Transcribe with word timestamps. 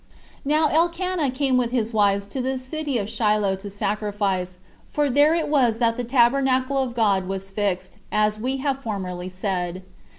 Now 0.43 0.67
Elcanah 0.69 1.29
came 1.29 1.57
with 1.57 1.69
his 1.69 1.93
wives 1.93 2.25
to 2.29 2.41
the 2.41 2.57
city 2.57 3.05
Shiloh 3.05 3.55
to 3.57 3.69
sacrifice, 3.69 4.57
for 4.91 5.11
there 5.11 5.35
it 5.35 5.47
was 5.47 5.77
that 5.77 5.95
the 5.95 6.03
tabernacle 6.03 6.79
of 6.79 6.95
God 6.95 7.27
was 7.27 7.51
fixed, 7.51 7.97
as 8.11 8.39
we 8.39 8.57
have 8.57 8.81
formerly 8.81 9.29
said. 9.29 9.83